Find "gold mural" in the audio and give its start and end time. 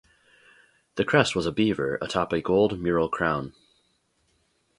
2.41-3.07